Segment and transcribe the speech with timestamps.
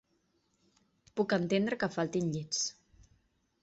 [1.21, 2.67] Puc entendre que faltin llits.